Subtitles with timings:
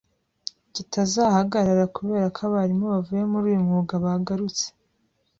[0.73, 4.65] kitazahagarara kubera ko abarimu bavuye muri uyu mwuga bagarutse.